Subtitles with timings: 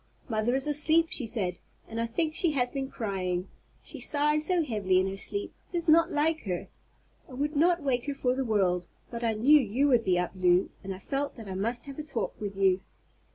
[0.27, 4.99] "Mother is asleep," she said; "and I think she has been crying—she sighs so heavily
[4.99, 6.69] in her sleep; it is not like her.
[7.29, 10.31] I would not wake her for the world; but I knew you would be up,
[10.33, 12.79] Lew, and I felt that I must have a talk with you."